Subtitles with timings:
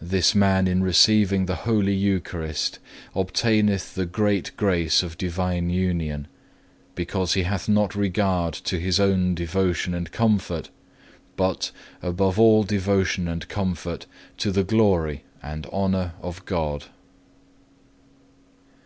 [0.00, 2.78] This man in receiving the Holy Eucharist
[3.14, 6.26] obtaineth the great grace of Divine Union;
[6.94, 10.70] because he hath not regard to his own devotion and comfort,
[11.36, 11.70] but,
[12.00, 14.06] above all devotion and comfort,
[14.38, 16.84] to the glory and honour of God.